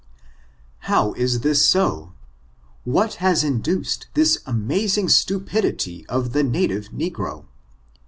[0.89, 1.75] How is this?
[2.85, 7.45] what has induced this amazing stu pidity of the native negro